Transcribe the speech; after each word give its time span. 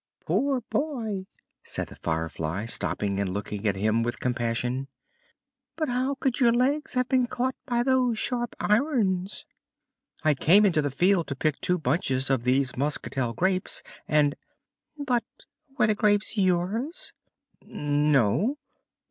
"Poor 0.25 0.61
boy!" 0.61 1.27
said 1.63 1.89
the 1.89 1.95
Firefly, 1.95 2.65
stopping 2.65 3.19
and 3.19 3.31
looking 3.31 3.67
at 3.67 3.75
him 3.75 4.01
with 4.01 4.19
compassion; 4.19 4.87
"but 5.75 5.89
how 5.89 6.15
could 6.15 6.39
your 6.39 6.51
legs 6.51 6.93
have 6.95 7.07
been 7.07 7.27
caught 7.27 7.53
by 7.67 7.83
those 7.83 8.17
sharp 8.17 8.55
irons?" 8.59 9.45
"I 10.23 10.33
came 10.33 10.65
into 10.65 10.81
the 10.81 10.89
field 10.89 11.27
to 11.27 11.35
pick 11.35 11.61
two 11.61 11.77
bunches 11.77 12.31
of 12.31 12.45
these 12.45 12.75
Muscatel 12.75 13.33
grapes, 13.33 13.83
and" 14.07 14.33
"But 15.07 15.25
were 15.77 15.85
the 15.85 15.93
grapes 15.93 16.35
yours?" 16.35 17.13
"No." 17.61 18.57